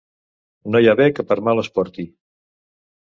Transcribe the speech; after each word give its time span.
No 0.75 0.79
hi 0.83 0.87
ha 0.91 0.95
bé 1.01 1.05
que 1.19 1.25
per 1.31 1.37
mal 1.47 1.63
es 1.65 1.69
porti. 1.75 2.07